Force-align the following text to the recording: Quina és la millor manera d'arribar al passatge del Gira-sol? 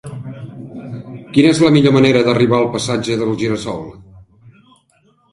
Quina 1.33 1.49
és 1.55 1.59
la 1.63 1.69
millor 1.75 1.93
manera 1.97 2.23
d'arribar 2.27 2.57
al 2.59 2.69
passatge 2.77 3.17
del 3.19 3.35
Gira-sol? 3.43 3.85